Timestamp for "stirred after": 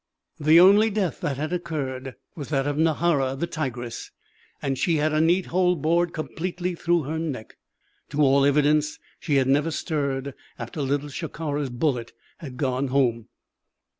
9.69-10.81